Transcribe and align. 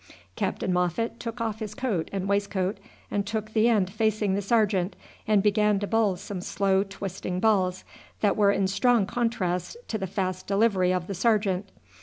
Captain 0.35 0.73
Moffat 0.73 1.19
took 1.19 1.39
off 1.39 1.59
his 1.59 1.75
coat 1.75 2.09
and 2.11 2.27
waistcoat 2.27 2.79
and 3.11 3.23
took 3.23 3.53
the 3.53 3.69
end 3.69 3.91
facing 3.91 4.33
the 4.33 4.41
sergeant, 4.41 4.95
and 5.27 5.43
began 5.43 5.77
to 5.77 5.85
bowl 5.85 6.15
some 6.15 6.41
slow 6.41 6.81
twisting 6.81 7.39
balls, 7.39 7.83
that 8.21 8.35
were 8.35 8.51
in 8.51 8.65
strong 8.67 9.05
contrast 9.05 9.77
to 9.87 9.99
the 9.99 10.07
fast 10.07 10.47
delivery 10.47 10.91
of 10.91 11.05
the 11.05 11.13
sergeant. 11.13 11.69